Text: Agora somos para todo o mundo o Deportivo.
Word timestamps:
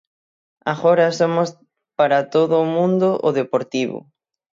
Agora 0.73 1.05
somos 1.19 1.49
para 1.97 2.19
todo 2.35 2.55
o 2.63 2.69
mundo 2.75 3.09
o 3.27 3.29
Deportivo. 3.39 3.99